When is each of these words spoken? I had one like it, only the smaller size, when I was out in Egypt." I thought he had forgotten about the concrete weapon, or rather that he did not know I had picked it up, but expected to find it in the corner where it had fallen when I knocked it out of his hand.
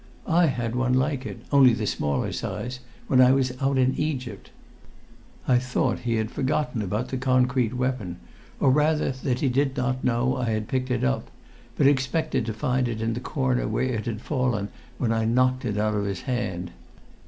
I 0.25 0.47
had 0.47 0.75
one 0.75 0.93
like 0.95 1.27
it, 1.27 1.41
only 1.51 1.73
the 1.73 1.85
smaller 1.85 2.31
size, 2.31 2.79
when 3.05 3.21
I 3.21 3.33
was 3.33 3.55
out 3.61 3.77
in 3.77 3.93
Egypt." 3.93 4.49
I 5.47 5.59
thought 5.59 5.99
he 6.09 6.15
had 6.15 6.31
forgotten 6.31 6.81
about 6.81 7.09
the 7.09 7.17
concrete 7.17 7.75
weapon, 7.75 8.17
or 8.59 8.71
rather 8.71 9.11
that 9.11 9.41
he 9.41 9.47
did 9.47 9.77
not 9.77 10.03
know 10.03 10.37
I 10.37 10.45
had 10.45 10.67
picked 10.67 10.89
it 10.89 11.03
up, 11.03 11.29
but 11.75 11.85
expected 11.85 12.47
to 12.47 12.53
find 12.55 12.87
it 12.87 12.99
in 12.99 13.13
the 13.13 13.19
corner 13.19 13.67
where 13.67 13.83
it 13.93 14.07
had 14.07 14.21
fallen 14.21 14.69
when 14.97 15.11
I 15.11 15.25
knocked 15.25 15.65
it 15.65 15.77
out 15.77 15.93
of 15.93 16.05
his 16.05 16.21
hand. 16.21 16.71